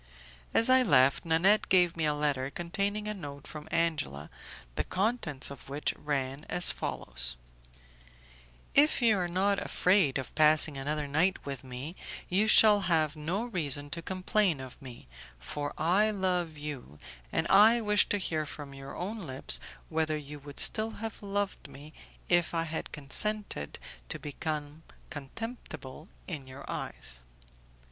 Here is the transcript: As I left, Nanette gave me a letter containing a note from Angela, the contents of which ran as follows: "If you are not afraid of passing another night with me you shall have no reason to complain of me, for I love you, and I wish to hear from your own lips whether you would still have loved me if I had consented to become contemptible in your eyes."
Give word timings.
As 0.51 0.67
I 0.67 0.81
left, 0.81 1.25
Nanette 1.25 1.69
gave 1.69 1.95
me 1.95 2.05
a 2.05 2.15
letter 2.15 2.49
containing 2.49 3.07
a 3.07 3.13
note 3.13 3.45
from 3.45 3.67
Angela, 3.69 4.31
the 4.73 4.83
contents 4.83 5.51
of 5.51 5.69
which 5.69 5.93
ran 5.95 6.43
as 6.49 6.71
follows: 6.71 7.35
"If 8.73 8.99
you 9.03 9.15
are 9.19 9.27
not 9.27 9.59
afraid 9.59 10.17
of 10.17 10.33
passing 10.33 10.75
another 10.75 11.07
night 11.07 11.45
with 11.45 11.63
me 11.63 11.95
you 12.29 12.47
shall 12.47 12.79
have 12.89 13.15
no 13.15 13.45
reason 13.45 13.91
to 13.91 14.01
complain 14.01 14.59
of 14.59 14.81
me, 14.81 15.07
for 15.39 15.71
I 15.77 16.09
love 16.09 16.57
you, 16.57 16.97
and 17.31 17.45
I 17.47 17.79
wish 17.79 18.09
to 18.09 18.17
hear 18.17 18.47
from 18.47 18.73
your 18.73 18.95
own 18.95 19.19
lips 19.27 19.59
whether 19.87 20.17
you 20.17 20.39
would 20.39 20.59
still 20.59 20.89
have 21.05 21.21
loved 21.21 21.67
me 21.67 21.93
if 22.27 22.55
I 22.55 22.63
had 22.63 22.91
consented 22.91 23.77
to 24.09 24.17
become 24.17 24.81
contemptible 25.11 26.07
in 26.25 26.47
your 26.47 26.67
eyes." 26.67 27.19